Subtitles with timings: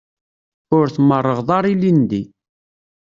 [0.77, 2.23] Ur tmerrɣeḍ ara ilindi.